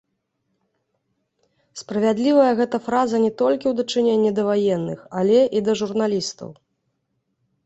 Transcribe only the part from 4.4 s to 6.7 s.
да ваенных, але і да журналістаў.